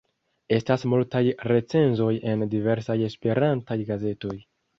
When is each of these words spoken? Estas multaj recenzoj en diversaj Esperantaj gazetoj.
Estas 0.55 0.85
multaj 0.93 1.21
recenzoj 1.51 2.09
en 2.33 2.47
diversaj 2.55 2.97
Esperantaj 3.11 3.79
gazetoj. 3.93 4.35